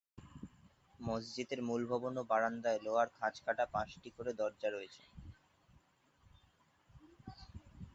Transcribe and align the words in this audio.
মসজিদের 0.99 1.59
মূল 1.67 1.81
ভবন 1.91 2.13
ও 2.17 2.29
বারান্দায় 2.31 2.79
লোহার 2.85 3.09
খাঁজকাটা 3.17 3.65
পাঁচটি 3.73 4.09
করে 4.17 4.31
দরজা 4.39 4.69
রয়েছে। 4.71 5.03